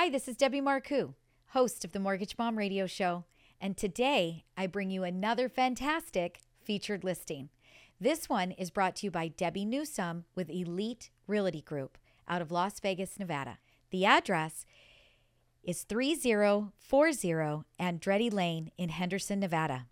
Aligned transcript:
Hi, 0.00 0.08
this 0.08 0.28
is 0.28 0.36
Debbie 0.36 0.60
Marcoux, 0.60 1.14
host 1.48 1.84
of 1.84 1.90
the 1.90 1.98
Mortgage 1.98 2.36
Mom 2.38 2.56
Radio 2.56 2.86
Show, 2.86 3.24
and 3.60 3.76
today 3.76 4.44
I 4.56 4.68
bring 4.68 4.92
you 4.92 5.02
another 5.02 5.48
fantastic 5.48 6.38
featured 6.62 7.02
listing. 7.02 7.48
This 8.00 8.28
one 8.28 8.52
is 8.52 8.70
brought 8.70 8.94
to 8.94 9.06
you 9.06 9.10
by 9.10 9.26
Debbie 9.26 9.64
Newsome 9.64 10.24
with 10.36 10.50
Elite 10.50 11.10
Realty 11.26 11.62
Group 11.62 11.98
out 12.28 12.40
of 12.40 12.52
Las 12.52 12.78
Vegas, 12.78 13.18
Nevada. 13.18 13.58
The 13.90 14.04
address 14.04 14.64
is 15.64 15.82
3040 15.82 17.64
Andretti 17.80 18.32
Lane 18.32 18.70
in 18.78 18.90
Henderson, 18.90 19.40
Nevada. 19.40 19.86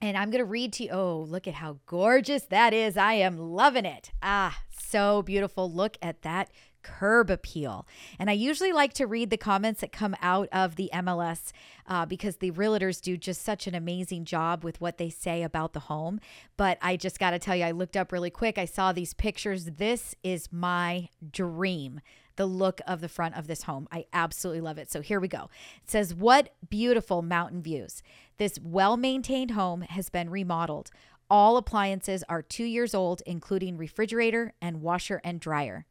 And 0.00 0.16
I'm 0.16 0.30
going 0.30 0.38
to 0.38 0.44
read 0.44 0.72
to 0.74 0.84
you. 0.84 0.90
Oh, 0.90 1.26
look 1.28 1.48
at 1.48 1.54
how 1.54 1.78
gorgeous 1.86 2.44
that 2.44 2.72
is. 2.72 2.96
I 2.96 3.14
am 3.14 3.38
loving 3.38 3.86
it. 3.86 4.12
Ah, 4.22 4.60
so 4.70 5.22
beautiful. 5.22 5.68
Look 5.68 5.96
at 6.00 6.22
that 6.22 6.48
curb 6.86 7.30
appeal. 7.30 7.86
And 8.18 8.30
I 8.30 8.34
usually 8.34 8.72
like 8.72 8.92
to 8.94 9.06
read 9.06 9.30
the 9.30 9.36
comments 9.36 9.80
that 9.80 9.92
come 9.92 10.14
out 10.22 10.48
of 10.52 10.76
the 10.76 10.88
MLS 10.94 11.52
uh, 11.88 12.06
because 12.06 12.36
the 12.36 12.52
realtors 12.52 13.00
do 13.00 13.16
just 13.16 13.42
such 13.42 13.66
an 13.66 13.74
amazing 13.74 14.24
job 14.24 14.62
with 14.62 14.80
what 14.80 14.98
they 14.98 15.10
say 15.10 15.42
about 15.42 15.72
the 15.72 15.80
home. 15.80 16.20
But 16.56 16.78
I 16.80 16.96
just 16.96 17.18
got 17.18 17.30
to 17.30 17.38
tell 17.38 17.56
you, 17.56 17.64
I 17.64 17.72
looked 17.72 17.96
up 17.96 18.12
really 18.12 18.30
quick. 18.30 18.56
I 18.56 18.64
saw 18.64 18.92
these 18.92 19.14
pictures. 19.14 19.64
This 19.64 20.14
is 20.22 20.48
my 20.52 21.08
dream 21.28 22.00
the 22.36 22.46
look 22.46 22.82
of 22.86 23.00
the 23.00 23.08
front 23.08 23.34
of 23.34 23.46
this 23.46 23.62
home. 23.62 23.88
I 23.90 24.04
absolutely 24.12 24.60
love 24.60 24.76
it. 24.76 24.90
So 24.92 25.00
here 25.00 25.18
we 25.18 25.26
go. 25.26 25.48
It 25.82 25.90
says, 25.90 26.14
What 26.14 26.54
beautiful 26.68 27.22
mountain 27.22 27.62
views. 27.62 28.02
This 28.36 28.58
well 28.62 28.98
maintained 28.98 29.52
home 29.52 29.80
has 29.80 30.10
been 30.10 30.28
remodeled. 30.28 30.90
All 31.28 31.56
appliances 31.56 32.22
are 32.28 32.42
two 32.42 32.64
years 32.64 32.94
old, 32.94 33.22
including 33.26 33.78
refrigerator 33.78 34.52
and 34.60 34.82
washer 34.82 35.20
and 35.24 35.40
dryer. 35.40 35.86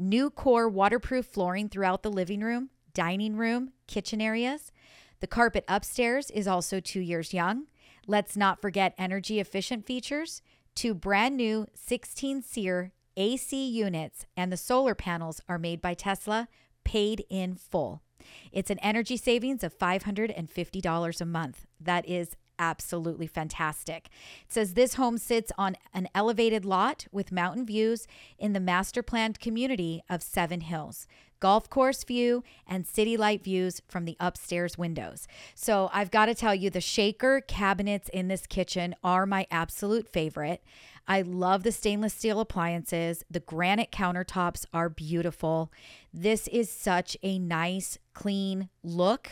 NuCore 0.00 0.70
waterproof 0.70 1.26
flooring 1.26 1.68
throughout 1.68 2.02
the 2.02 2.10
living 2.10 2.40
room, 2.40 2.70
dining 2.94 3.36
room, 3.36 3.72
kitchen 3.86 4.20
areas. 4.20 4.72
The 5.20 5.26
carpet 5.26 5.64
upstairs 5.68 6.30
is 6.30 6.46
also 6.46 6.80
two 6.80 7.00
years 7.00 7.34
young. 7.34 7.66
Let's 8.06 8.36
not 8.36 8.60
forget 8.60 8.94
energy 8.96 9.40
efficient 9.40 9.86
features. 9.86 10.42
Two 10.74 10.94
brand 10.94 11.36
new 11.36 11.66
16 11.74 12.42
SEER 12.42 12.92
AC 13.16 13.68
units 13.68 14.26
and 14.36 14.52
the 14.52 14.56
solar 14.56 14.94
panels 14.94 15.40
are 15.48 15.58
made 15.58 15.82
by 15.82 15.94
Tesla, 15.94 16.48
paid 16.84 17.24
in 17.28 17.56
full. 17.56 18.02
It's 18.52 18.70
an 18.70 18.78
energy 18.78 19.16
savings 19.16 19.64
of 19.64 19.76
$550 19.76 21.20
a 21.20 21.24
month. 21.24 21.66
That 21.80 22.08
is 22.08 22.36
absolutely 22.58 23.26
fantastic. 23.26 24.08
It 24.46 24.52
says 24.52 24.74
this 24.74 24.94
home 24.94 25.18
sits 25.18 25.52
on 25.58 25.76
an 25.94 26.08
elevated 26.14 26.64
lot 26.64 27.06
with 27.12 27.32
mountain 27.32 27.64
views 27.66 28.06
in 28.38 28.52
the 28.52 28.60
master 28.60 29.02
planned 29.02 29.40
community 29.40 30.02
of 30.08 30.22
Seven 30.22 30.62
Hills. 30.62 31.06
Golf 31.40 31.70
course 31.70 32.02
view 32.02 32.42
and 32.66 32.86
city 32.86 33.16
light 33.16 33.44
views 33.44 33.80
from 33.88 34.04
the 34.04 34.16
upstairs 34.18 34.76
windows. 34.76 35.28
So, 35.54 35.88
I've 35.92 36.10
got 36.10 36.26
to 36.26 36.34
tell 36.34 36.54
you, 36.54 36.68
the 36.68 36.80
shaker 36.80 37.40
cabinets 37.40 38.08
in 38.08 38.26
this 38.26 38.46
kitchen 38.46 38.96
are 39.04 39.24
my 39.24 39.46
absolute 39.50 40.08
favorite. 40.08 40.62
I 41.06 41.22
love 41.22 41.62
the 41.62 41.72
stainless 41.72 42.12
steel 42.12 42.40
appliances. 42.40 43.24
The 43.30 43.40
granite 43.40 43.92
countertops 43.92 44.66
are 44.74 44.90
beautiful. 44.90 45.72
This 46.12 46.48
is 46.48 46.70
such 46.70 47.16
a 47.22 47.38
nice, 47.38 47.98
clean 48.12 48.68
look 48.82 49.30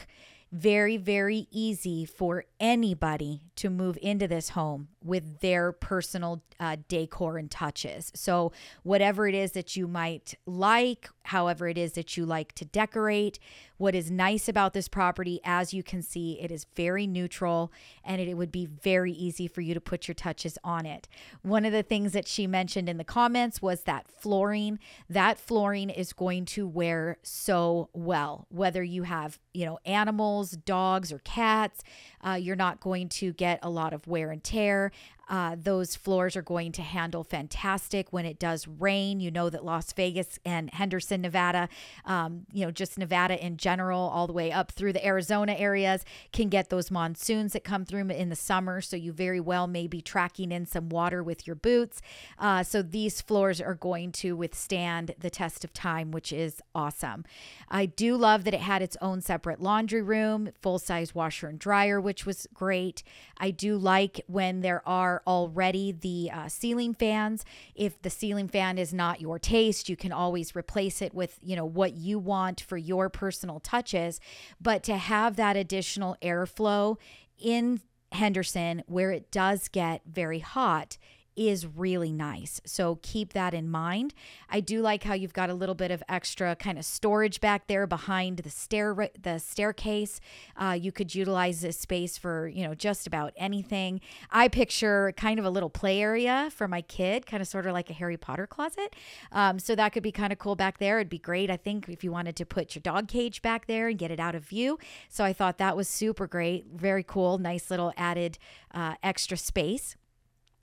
very, 0.53 0.97
very 0.97 1.49
easy 1.51 2.05
for 2.05 2.45
anybody 2.61 3.43
to 3.57 3.71
move 3.71 3.99
into 4.01 4.29
this 4.29 4.51
home 4.51 4.89
with 5.03 5.41
their 5.41 5.73
personal 5.73 6.43
uh, 6.61 6.77
decor 6.89 7.39
and 7.39 7.51
touches. 7.51 8.13
So, 8.15 8.53
whatever 8.83 9.27
it 9.27 9.35
is 9.35 9.53
that 9.53 9.77
you 9.77 9.89
might 9.89 10.35
like, 10.47 11.09
however 11.27 11.69
it 11.69 11.79
is 11.79 11.93
that 11.93 12.17
you 12.17 12.25
like 12.25 12.53
to 12.55 12.65
decorate, 12.65 13.39
what 13.79 13.95
is 13.95 14.11
nice 14.11 14.49
about 14.49 14.73
this 14.73 14.89
property, 14.89 15.41
as 15.45 15.75
you 15.75 15.83
can 15.83 16.01
see, 16.01 16.39
it 16.41 16.51
is 16.51 16.67
very 16.75 17.07
neutral 17.07 17.71
and 18.05 18.21
it, 18.21 18.35
would 18.37 18.53
be 18.53 18.67
very 18.67 19.13
easy 19.13 19.47
for 19.47 19.61
you 19.61 19.75
to 19.75 19.81
put 19.81 20.09
your 20.09 20.15
touches 20.15 20.59
on 20.62 20.84
it. 20.84 21.09
One 21.43 21.65
of 21.65 21.73
the 21.73 21.83
things 21.83 22.12
that 22.12 22.27
she 22.28 22.47
mentioned 22.47 22.89
in 22.89 22.97
the 22.97 23.05
comments 23.05 23.62
was 23.62 23.83
that 23.83 24.06
flooring. 24.11 24.78
That 25.09 25.39
flooring 25.39 25.91
is 25.91 26.12
going 26.12 26.45
to 26.47 26.67
wear 26.67 27.19
so 27.23 27.89
well, 27.93 28.47
whether 28.50 28.83
you 28.83 29.05
have, 29.05 29.39
you 29.55 29.65
know, 29.65 29.79
animals, 29.84 30.53
dogs, 30.53 31.12
or 31.12 31.19
cats. 31.21 31.83
Uh, 32.27 32.33
you're 32.33 32.56
not 32.56 32.81
going 32.81 33.09
to 33.09 33.33
get 33.33 33.59
a 33.62 33.71
lot 33.71 33.93
of 33.93 34.06
wear 34.06 34.31
and 34.31 34.43
tear. 34.43 34.93
Uh, 35.28 35.56
those 35.59 35.97
floors 35.97 36.37
are 36.37 36.42
going 36.42 36.72
to 36.72 36.82
handle 36.82 37.25
fantastic 37.25 38.12
when 38.12 38.25
it 38.25 38.38
does 38.38 38.69
rain. 38.69 39.20
You 39.20 39.31
know 39.31 39.50
that 39.50 39.64
Las 39.64 39.92
Vegas 39.92 40.38
and 40.44 40.70
Henderson, 40.72 41.20
Nevada, 41.20 41.69
um, 42.04 42.47
you 42.53 42.64
know, 42.64 42.70
just 42.70 42.98
Nevada 42.98 43.44
in 43.44 43.56
general, 43.56 44.00
all 44.00 44.26
the 44.26 44.32
way 44.32 44.53
up 44.53 44.72
through 44.72 44.92
the 44.92 45.04
Arizona 45.04 45.54
areas, 45.54 46.04
can 46.32 46.48
get 46.48 46.70
those 46.70 46.91
monsoons 46.91 47.53
that 47.53 47.64
come 47.64 47.84
through 47.84 48.09
in 48.09 48.28
the 48.28 48.37
summer. 48.37 48.81
So 48.81 48.97
you 48.97 49.12
very 49.12 49.41
well 49.41 49.66
may 49.66 49.87
be 49.87 50.00
tracking 50.00 50.53
in 50.53 50.66
some 50.66 50.88
water 50.88 51.22
with 51.22 51.47
your 51.47 51.56
boots. 51.56 52.00
Uh, 52.38 52.62
so 52.62 52.82
these 52.82 53.20
floors 53.20 53.60
are 53.60 53.75
going 53.75 54.12
to 54.12 54.37
withstand 54.37 55.14
the 55.19 55.31
test 55.31 55.64
of 55.64 55.72
time, 55.72 56.10
which 56.10 56.32
is 56.32 56.60
awesome. 56.75 57.25
I 57.69 57.87
do 57.87 58.16
love 58.16 58.44
that 58.44 58.54
it 58.54 58.60
had 58.60 58.82
its 58.82 58.97
own 59.00 59.20
separate 59.20 59.60
laundry 59.60 60.03
room, 60.03 60.50
full 60.60 60.78
size 60.78 61.14
washer 61.14 61.48
and 61.48 61.58
dryer, 61.58 62.00
which 62.00 62.26
was 62.26 62.47
great. 62.54 63.03
I 63.38 63.50
do 63.50 63.76
like 63.76 64.20
when 64.26 64.60
there 64.60 64.87
are 64.87 65.16
are 65.16 65.22
already 65.27 65.93
the 65.93 66.31
uh, 66.32 66.49
ceiling 66.49 66.94
fans. 66.94 67.44
If 67.75 68.00
the 68.03 68.10
ceiling 68.10 68.49
fan 68.49 68.78
is 68.78 68.93
not 68.93 69.21
your 69.21 69.38
taste, 69.38 69.88
you 69.88 69.97
can 69.97 70.12
always 70.12 70.54
replace 70.54 71.00
it 71.00 71.15
with, 71.15 71.38
you 71.43 71.56
know, 71.56 71.65
what 71.65 71.94
you 71.94 72.19
want 72.19 72.60
for 72.60 72.77
your 72.77 73.09
personal 73.09 73.60
touches. 73.60 74.21
But 74.60 74.82
to 74.84 74.97
have 74.97 75.37
that 75.37 75.56
additional 75.56 76.16
airflow 76.22 76.97
in 77.38 77.81
Henderson, 78.12 78.82
where 78.87 79.10
it 79.10 79.31
does 79.31 79.69
get 79.69 80.03
very 80.06 80.38
hot, 80.38 80.99
is 81.37 81.67
really 81.67 82.13
nice. 82.13 82.61
So 82.65 82.99
keep 83.03 83.33
that 83.35 83.55
in 83.55 83.69
mind. 83.69 84.15
I 84.49 84.61
do 84.61 84.81
like 84.81 85.05
how 85.05 85.15
you've 85.15 85.33
got 85.33 85.51
a 85.51 85.55
little 85.55 85.75
bit 85.75 85.91
of 85.91 86.03
extra 86.09 86.57
kind 86.57 86.79
of 86.79 86.85
storage 86.85 87.41
back 87.41 87.67
there 87.67 87.87
behind 87.87 88.39
the 88.39 88.51
stair 88.51 89.11
the 89.21 89.39
staircase. 89.39 90.21
Uh, 90.57 90.77
you 90.81 90.93
could 90.93 91.15
utilize 91.15 91.61
this 91.61 91.79
space 91.79 92.17
for 92.17 92.49
you 92.49 92.67
know 92.67 92.75
just 92.75 93.07
about 93.07 93.33
anything. 93.37 94.01
I 94.31 94.49
picture 94.49 95.13
kind 95.17 95.39
of 95.39 95.45
a 95.45 95.51
little 95.51 95.71
play 95.71 96.01
area 96.01 96.49
for 96.53 96.67
my 96.67 96.81
kid, 96.83 97.27
kind 97.27 97.41
of 97.41 97.49
sort 97.49 97.67
of 97.67 97.73
like 97.73 97.91
a 97.91 97.93
Harry 97.93 98.17
Potter 98.17 98.47
closet. 98.47 98.95
Um, 99.33 99.59
so 99.59 99.75
that 99.75 99.93
could 99.93 100.03
be 100.03 100.13
kind 100.13 100.33
of 100.33 100.39
cool 100.39 100.57
back 100.57 100.79
there. 100.79 100.99
It'd 100.99 101.11
be 101.11 101.19
great, 101.19 101.51
I 101.51 101.57
think, 101.57 101.89
if 101.89 102.03
you 102.03 102.11
wanted 102.11 102.37
to 102.37 102.47
put 102.47 102.75
your 102.75 102.83
dog 102.83 103.09
cage 103.09 103.43
back 103.43 103.67
there 103.67 103.89
and 103.89 103.99
get 103.99 104.11
it 104.11 104.21
out 104.21 104.35
of 104.35 104.45
view. 104.45 104.79
So 105.09 105.25
I 105.25 105.33
thought 105.33 105.59
that 105.59 105.77
was 105.77 105.89
super 105.89 106.27
great, 106.27 106.67
very 106.75 107.03
cool, 107.03 107.39
nice 107.39 107.71
little 107.71 107.93
added 107.97 108.39
uh, 108.73 108.95
extra 109.03 109.37
space. 109.37 109.97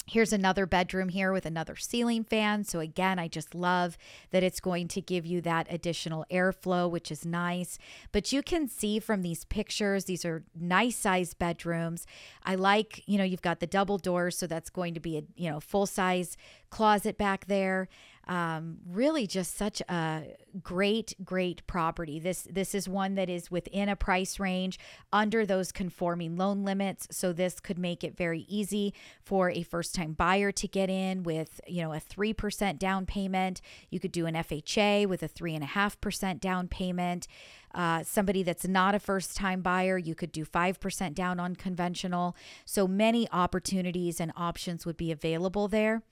Here's 0.05 0.33
another 0.33 0.65
bedroom 0.65 1.09
here 1.09 1.31
with 1.31 1.45
another 1.45 1.77
ceiling 1.77 2.25
fan. 2.25 2.65
So, 2.65 2.79
again, 2.81 3.19
I 3.19 3.29
just 3.29 3.55
love 3.55 3.97
that 4.31 4.43
it's 4.43 4.59
going 4.59 4.89
to 4.89 5.01
give 5.01 5.25
you 5.25 5.39
that 5.41 5.65
additional 5.69 6.25
airflow, 6.29 6.89
which 6.89 7.09
is 7.09 7.25
nice. 7.25 7.79
But 8.11 8.33
you 8.33 8.43
can 8.43 8.67
see 8.67 8.99
from 8.99 9.21
these 9.21 9.45
pictures, 9.45 10.03
these 10.03 10.25
are 10.25 10.43
nice 10.59 10.97
sized 10.97 11.39
bedrooms. 11.39 12.05
I 12.43 12.55
like, 12.55 13.01
you 13.07 13.17
know, 13.17 13.23
you've 13.23 13.41
got 13.41 13.61
the 13.61 13.67
double 13.67 13.97
doors. 13.97 14.37
So, 14.37 14.45
that's 14.45 14.69
going 14.69 14.93
to 14.93 14.99
be 14.99 15.17
a, 15.17 15.23
you 15.35 15.49
know, 15.49 15.61
full 15.61 15.85
size 15.85 16.35
closet 16.69 17.17
back 17.17 17.45
there 17.45 17.87
um, 18.27 18.77
really 18.89 19.27
just 19.27 19.57
such 19.57 19.81
a 19.81 20.23
great, 20.61 21.13
great 21.23 21.65
property. 21.67 22.19
This 22.19 22.47
this 22.49 22.73
is 22.73 22.87
one 22.87 23.15
that 23.15 23.29
is 23.29 23.51
within 23.51 23.89
a 23.89 23.95
price 23.95 24.39
range 24.39 24.79
under 25.11 25.45
those 25.45 25.71
conforming 25.71 26.37
loan 26.37 26.63
limits. 26.63 27.07
So 27.11 27.33
this 27.33 27.59
could 27.59 27.77
make 27.77 28.03
it 28.03 28.15
very 28.15 28.45
easy 28.47 28.93
for 29.21 29.49
a 29.49 29.63
first 29.63 29.93
time 29.95 30.13
buyer 30.13 30.51
to 30.53 30.67
get 30.67 30.89
in 30.89 31.23
with 31.23 31.59
you 31.67 31.81
know 31.81 31.93
a 31.93 31.99
three 31.99 32.33
percent 32.33 32.79
down 32.79 33.05
payment. 33.05 33.61
You 33.89 33.99
could 33.99 34.11
do 34.11 34.25
an 34.25 34.35
FHA 34.35 35.07
with 35.07 35.21
a 35.23 35.27
three 35.27 35.55
and 35.55 35.63
a 35.63 35.67
half 35.67 35.99
percent 35.99 36.39
down 36.39 36.67
payment. 36.67 37.27
Uh, 37.73 38.03
somebody 38.03 38.43
that's 38.43 38.67
not 38.67 38.93
a 38.93 38.99
first 38.99 39.35
time 39.35 39.61
buyer, 39.61 39.97
you 39.97 40.15
could 40.15 40.31
do 40.31 40.45
5% 40.45 41.13
down 41.13 41.39
on 41.39 41.55
conventional. 41.55 42.35
So 42.65 42.87
many 42.87 43.27
opportunities 43.31 44.19
and 44.19 44.31
options 44.35 44.85
would 44.85 44.97
be 44.97 45.11
available 45.11 45.67
there. 45.67 46.03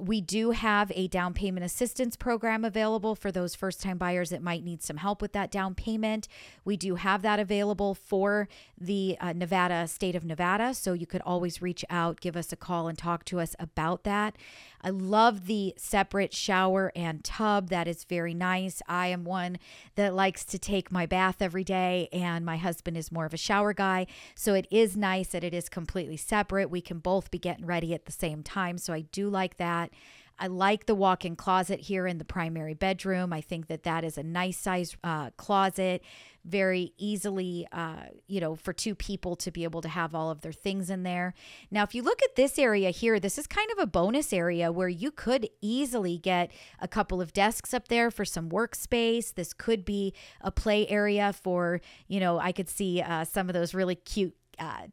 We 0.00 0.20
do 0.20 0.50
have 0.50 0.90
a 0.94 1.06
down 1.06 1.34
payment 1.34 1.64
assistance 1.64 2.16
program 2.16 2.64
available 2.64 3.14
for 3.14 3.30
those 3.30 3.54
first 3.54 3.80
time 3.80 3.96
buyers 3.96 4.30
that 4.30 4.42
might 4.42 4.64
need 4.64 4.82
some 4.82 4.96
help 4.96 5.22
with 5.22 5.32
that 5.32 5.50
down 5.50 5.74
payment. 5.74 6.26
We 6.64 6.76
do 6.76 6.96
have 6.96 7.22
that 7.22 7.38
available 7.38 7.94
for 7.94 8.48
the 8.78 9.16
uh, 9.20 9.32
Nevada, 9.32 9.86
state 9.86 10.16
of 10.16 10.24
Nevada. 10.24 10.74
So 10.74 10.94
you 10.94 11.06
could 11.06 11.22
always 11.22 11.62
reach 11.62 11.84
out, 11.90 12.20
give 12.20 12.36
us 12.36 12.52
a 12.52 12.56
call, 12.56 12.88
and 12.88 12.98
talk 12.98 13.24
to 13.26 13.38
us 13.38 13.54
about 13.60 14.02
that. 14.04 14.36
I 14.84 14.90
love 14.90 15.46
the 15.46 15.72
separate 15.78 16.34
shower 16.34 16.92
and 16.94 17.24
tub. 17.24 17.70
That 17.70 17.88
is 17.88 18.04
very 18.04 18.34
nice. 18.34 18.82
I 18.86 19.06
am 19.06 19.24
one 19.24 19.56
that 19.94 20.14
likes 20.14 20.44
to 20.44 20.58
take 20.58 20.92
my 20.92 21.06
bath 21.06 21.40
every 21.40 21.64
day, 21.64 22.10
and 22.12 22.44
my 22.44 22.58
husband 22.58 22.98
is 22.98 23.10
more 23.10 23.24
of 23.24 23.32
a 23.32 23.38
shower 23.38 23.72
guy. 23.72 24.06
So 24.34 24.52
it 24.52 24.68
is 24.70 24.94
nice 24.94 25.28
that 25.28 25.42
it 25.42 25.54
is 25.54 25.70
completely 25.70 26.18
separate. 26.18 26.68
We 26.68 26.82
can 26.82 26.98
both 26.98 27.30
be 27.30 27.38
getting 27.38 27.64
ready 27.64 27.94
at 27.94 28.04
the 28.04 28.12
same 28.12 28.42
time. 28.42 28.76
So 28.76 28.92
I 28.92 29.00
do 29.00 29.30
like 29.30 29.56
that. 29.56 29.90
I 30.38 30.48
like 30.48 30.86
the 30.86 30.94
walk 30.94 31.24
in 31.24 31.36
closet 31.36 31.80
here 31.80 32.06
in 32.06 32.18
the 32.18 32.24
primary 32.24 32.74
bedroom. 32.74 33.32
I 33.32 33.40
think 33.40 33.68
that 33.68 33.84
that 33.84 34.04
is 34.04 34.18
a 34.18 34.22
nice 34.22 34.58
size 34.58 34.96
uh, 35.04 35.30
closet 35.36 36.02
very 36.44 36.92
easily, 36.98 37.66
uh, 37.72 38.04
you 38.26 38.40
know, 38.40 38.54
for 38.54 38.72
two 38.72 38.94
people 38.94 39.36
to 39.36 39.50
be 39.50 39.64
able 39.64 39.80
to 39.80 39.88
have 39.88 40.14
all 40.14 40.30
of 40.30 40.42
their 40.42 40.52
things 40.52 40.90
in 40.90 41.02
there. 41.02 41.34
Now, 41.70 41.84
if 41.84 41.94
you 41.94 42.02
look 42.02 42.22
at 42.22 42.36
this 42.36 42.58
area 42.58 42.90
here, 42.90 43.18
this 43.18 43.38
is 43.38 43.46
kind 43.46 43.70
of 43.72 43.78
a 43.78 43.86
bonus 43.86 44.32
area 44.32 44.70
where 44.70 44.88
you 44.88 45.10
could 45.10 45.48
easily 45.62 46.18
get 46.18 46.50
a 46.80 46.88
couple 46.88 47.20
of 47.20 47.32
desks 47.32 47.72
up 47.72 47.88
there 47.88 48.10
for 48.10 48.24
some 48.24 48.50
workspace. 48.50 49.34
This 49.34 49.52
could 49.52 49.84
be 49.84 50.12
a 50.40 50.50
play 50.50 50.86
area 50.88 51.32
for, 51.32 51.80
you 52.08 52.20
know, 52.20 52.38
I 52.38 52.52
could 52.52 52.68
see 52.68 53.00
uh, 53.00 53.24
some 53.24 53.48
of 53.48 53.54
those 53.54 53.72
really 53.72 53.94
cute 53.94 54.36
uh, 54.58 54.88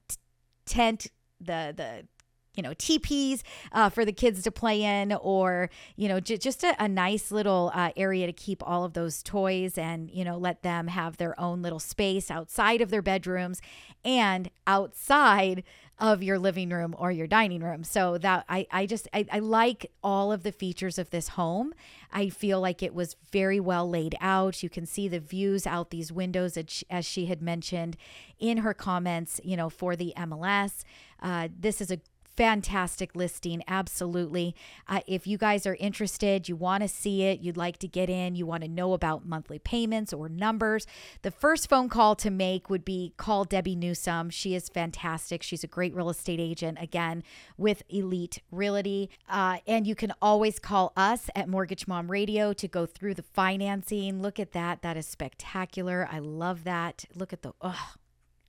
tent 0.66 1.08
the 1.42 1.74
the 1.76 2.08
you 2.56 2.64
know 2.64 2.74
teepees 2.78 3.44
uh, 3.72 3.90
for 3.90 4.04
the 4.04 4.12
kids 4.12 4.44
to 4.44 4.52
play 4.52 4.84
in 4.84 5.14
or 5.14 5.70
you 5.96 6.08
know 6.08 6.20
j- 6.20 6.38
just 6.38 6.64
a, 6.64 6.76
a, 6.84 6.88
nice 6.88 7.32
little 7.32 7.72
uh, 7.74 7.92
area 7.96 8.28
to 8.28 8.34
keep 8.34 8.62
all 8.68 8.84
of 8.84 8.94
those 8.94 9.24
toys 9.24 9.78
and 9.78 10.12
you 10.12 10.26
know 10.26 10.38
let 10.38 10.62
them 10.62 10.88
have 10.88 11.18
their 11.18 11.40
own 11.40 11.62
little 11.62 11.80
space 11.80 12.30
outside 12.30 12.82
of 12.82 12.90
their 12.90 13.02
bedrooms 13.02 13.62
and 14.04 14.50
outside 14.68 15.64
of 16.00 16.24
your 16.24 16.40
living 16.40 16.70
room 16.70 16.96
or 16.98 17.12
your 17.12 17.28
dining 17.28 17.62
room. 17.62 17.84
So 17.84 18.18
that 18.18 18.44
i, 18.50 18.66
I 18.72 18.86
just 18.86 19.08
I, 19.14 19.26
I 19.32 19.40
like 19.40 19.92
all 20.04 20.32
of 20.32 20.44
the 20.44 20.52
features 20.52 20.98
of 20.98 21.12
this 21.12 21.30
home. 21.30 21.74
I 22.12 22.30
feel 22.30 22.60
like 22.60 22.84
it 22.84 22.94
was 22.94 23.16
very 23.32 23.60
well 23.60 23.90
laid 23.90 24.16
out. 24.20 24.64
You 24.64 24.70
can 24.70 24.86
see 24.86 25.08
the 25.08 25.20
views 25.20 25.66
out 25.66 25.92
these 25.92 26.12
windows 26.12 26.58
as 26.90 27.06
she 27.06 27.28
had 27.28 27.42
mentioned 27.42 27.96
in 28.40 28.58
her 28.58 28.74
comments 28.74 29.40
you 29.44 29.56
know 29.56 29.70
for 29.70 29.96
the 29.96 30.14
mls 30.18 30.84
uh, 31.22 31.48
this 31.58 31.80
is 31.80 31.92
a 31.92 32.00
fantastic 32.36 33.16
listing. 33.16 33.64
Absolutely. 33.68 34.56
Uh, 34.88 35.02
if 35.08 35.28
you 35.28 35.38
guys 35.38 35.66
are 35.66 35.76
interested, 35.76 36.48
you 36.50 36.56
want 36.56 36.82
to 36.82 36.88
see 36.88 37.24
it, 37.24 37.42
you'd 37.42 37.58
like 37.58 37.78
to 37.80 37.88
get 37.88 38.10
in, 38.10 38.36
you 38.36 38.46
want 38.46 38.64
to 38.64 38.70
know 38.70 38.94
about 38.94 39.26
monthly 39.26 39.60
payments 39.60 40.14
or 40.14 40.30
numbers, 40.30 40.88
the 41.22 41.32
first 41.32 41.70
phone 41.70 41.90
call 41.90 42.16
to 42.16 42.30
make 42.30 42.70
would 42.70 42.86
be 42.86 43.14
call 43.18 43.44
Debbie 43.44 43.76
Newsome. 43.76 44.30
She 44.30 44.56
is 44.56 44.70
fantastic. 44.70 45.44
She's 45.44 45.64
a 45.64 45.68
great 45.68 45.94
real 45.94 46.10
estate 46.10 46.40
agent, 46.40 46.78
again, 46.82 47.24
with 47.58 47.84
Elite 47.90 48.42
Realty. 48.52 49.10
Uh, 49.30 49.58
and 49.68 49.86
you 49.86 49.96
can 49.96 50.14
always 50.22 50.60
call 50.60 50.94
us 50.96 51.30
at 51.36 51.50
Mortgage 51.50 51.88
Mom 51.88 52.10
Radio 52.10 52.54
to 52.54 52.68
go 52.68 52.86
through 52.86 53.14
the 53.14 53.24
financing. 53.24 54.22
Look 54.22 54.40
at 54.40 54.52
that. 54.54 54.82
That 54.82 54.98
is 54.98 55.06
spectacular. 55.06 56.08
I 56.12 56.20
love 56.20 56.64
that. 56.64 57.06
Look 57.16 57.34
at 57.34 57.42
the, 57.42 57.54
oh, 57.62 57.94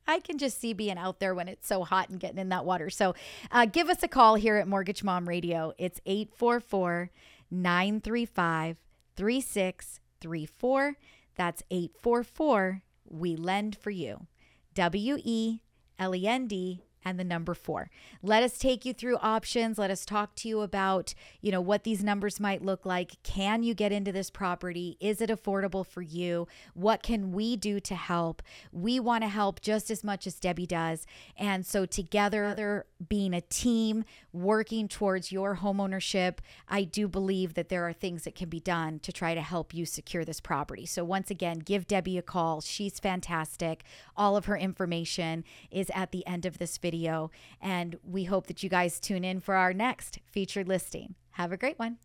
I 0.06 0.20
can 0.20 0.38
just 0.38 0.60
see 0.60 0.72
being 0.72 0.98
out 0.98 1.20
there 1.20 1.34
when 1.34 1.48
it's 1.48 1.66
so 1.66 1.84
hot 1.84 2.08
and 2.08 2.18
getting 2.18 2.38
in 2.38 2.48
that 2.50 2.64
water. 2.64 2.90
So 2.90 3.14
uh, 3.50 3.66
give 3.66 3.88
us 3.88 4.02
a 4.02 4.08
call 4.08 4.34
here 4.34 4.56
at 4.56 4.66
Mortgage 4.68 5.04
Mom 5.04 5.28
Radio. 5.28 5.72
It's 5.78 6.00
844 6.06 7.10
935 7.50 8.76
3634. 9.16 10.96
That's 11.36 11.62
844 11.70 12.82
We 13.08 13.36
Lend 13.36 13.76
for 13.76 13.90
You. 13.90 14.26
W 14.74 15.18
E 15.22 15.60
L 15.98 16.14
E 16.14 16.26
N 16.26 16.46
D 16.46 16.82
and 17.04 17.18
the 17.18 17.24
number 17.24 17.54
four. 17.54 17.90
Let 18.22 18.42
us 18.42 18.58
take 18.58 18.84
you 18.84 18.92
through 18.92 19.16
options. 19.16 19.78
Let 19.78 19.90
us 19.90 20.04
talk 20.04 20.34
to 20.36 20.48
you 20.48 20.60
about, 20.60 21.14
you 21.40 21.50
know, 21.50 21.60
what 21.60 21.84
these 21.84 22.04
numbers 22.04 22.38
might 22.38 22.62
look 22.64 22.86
like. 22.86 23.22
Can 23.22 23.62
you 23.62 23.74
get 23.74 23.92
into 23.92 24.12
this 24.12 24.30
property? 24.30 24.96
Is 25.00 25.20
it 25.20 25.30
affordable 25.30 25.84
for 25.86 26.02
you? 26.02 26.46
What 26.74 27.02
can 27.02 27.32
we 27.32 27.56
do 27.56 27.80
to 27.80 27.94
help? 27.94 28.42
We 28.70 29.00
want 29.00 29.24
to 29.24 29.28
help 29.28 29.60
just 29.60 29.90
as 29.90 30.04
much 30.04 30.26
as 30.26 30.38
Debbie 30.38 30.66
does. 30.66 31.06
And 31.36 31.66
so 31.66 31.86
together, 31.86 32.86
being 33.08 33.34
a 33.34 33.40
team, 33.40 34.04
working 34.32 34.86
towards 34.86 35.32
your 35.32 35.56
homeownership, 35.56 36.38
I 36.68 36.84
do 36.84 37.08
believe 37.08 37.54
that 37.54 37.68
there 37.68 37.86
are 37.88 37.92
things 37.92 38.22
that 38.24 38.36
can 38.36 38.48
be 38.48 38.60
done 38.60 39.00
to 39.00 39.12
try 39.12 39.34
to 39.34 39.42
help 39.42 39.74
you 39.74 39.84
secure 39.86 40.24
this 40.24 40.40
property. 40.40 40.86
So 40.86 41.02
once 41.02 41.30
again, 41.30 41.58
give 41.58 41.86
Debbie 41.86 42.18
a 42.18 42.22
call. 42.22 42.60
She's 42.60 43.00
fantastic. 43.00 43.82
All 44.16 44.36
of 44.36 44.44
her 44.46 44.56
information 44.56 45.44
is 45.70 45.90
at 45.94 46.12
the 46.12 46.26
end 46.26 46.46
of 46.46 46.58
this 46.58 46.78
video 46.78 46.91
video. 46.92 47.30
And 47.60 47.98
we 48.04 48.24
hope 48.24 48.46
that 48.48 48.62
you 48.62 48.68
guys 48.68 49.00
tune 49.00 49.24
in 49.24 49.40
for 49.40 49.54
our 49.54 49.72
next 49.72 50.18
featured 50.26 50.68
listing. 50.68 51.14
Have 51.32 51.50
a 51.50 51.56
great 51.56 51.78
one. 51.78 51.96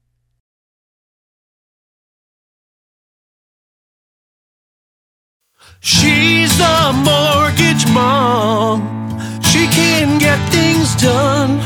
She's 5.81 6.57
the 6.57 6.93
mortgage 7.09 7.85
mom. 7.91 8.79
She 9.41 9.67
can 9.67 10.17
get 10.19 10.39
things 10.49 10.95
done 10.95 11.59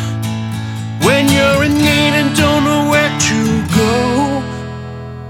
when 1.05 1.29
you're 1.35 1.63
in 1.63 1.73
need 1.75 2.13
and 2.21 2.35
don't 2.35 2.63
know 2.63 2.89
where 2.89 3.13
to 3.29 3.39
go. 3.81 3.97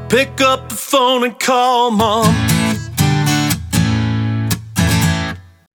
Pick 0.08 0.40
up 0.40 0.70
the 0.70 0.76
phone 0.76 1.26
and 1.26 1.38
call 1.38 1.92
mom. 1.92 2.61